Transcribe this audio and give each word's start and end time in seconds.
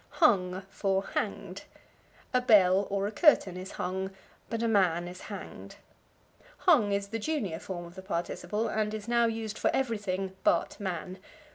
Hung 0.17 0.63
for 0.71 1.03
Hanged. 1.13 1.65
A 2.33 2.41
bell, 2.41 2.87
or 2.89 3.05
a 3.05 3.11
curtain, 3.11 3.55
is 3.55 3.73
hung, 3.73 4.09
but 4.49 4.63
a 4.63 4.67
man 4.67 5.07
is 5.07 5.21
hanged. 5.21 5.75
Hung 6.57 6.91
is 6.91 7.09
the 7.09 7.19
junior 7.19 7.59
form 7.59 7.85
of 7.85 7.93
the 7.93 8.01
participle, 8.01 8.67
and 8.67 8.95
is 8.95 9.07
now 9.07 9.27
used 9.27 9.59
for 9.59 9.69
everything 9.75 10.33
but 10.43 10.79
man. 10.79 11.19